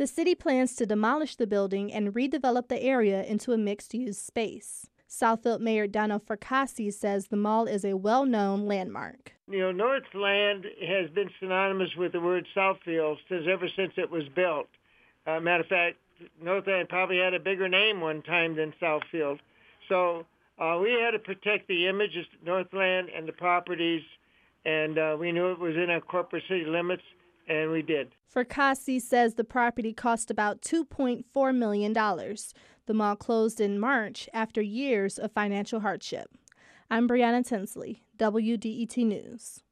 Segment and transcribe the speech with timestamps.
[0.00, 4.16] The city plans to demolish the building and redevelop the area into a mixed use
[4.16, 4.86] space.
[5.06, 9.34] Southfield Mayor Donald Fracassi says the mall is a well known landmark.
[9.46, 14.26] You know, Northland has been synonymous with the word Southfield since ever since it was
[14.34, 14.68] built.
[15.26, 15.98] Uh, matter of fact,
[16.42, 19.38] Northland probably had a bigger name one time than Southfield.
[19.86, 20.24] So
[20.58, 24.04] uh, we had to protect the image of Northland and the properties,
[24.64, 27.02] and uh, we knew it was in our corporate city limits,
[27.50, 28.14] and we did.
[28.32, 31.92] Fracassi says the property cost about $2.4 million.
[31.92, 36.30] The mall closed in March after years of financial hardship.
[36.88, 39.62] I'm Brianna Tinsley, WDET News.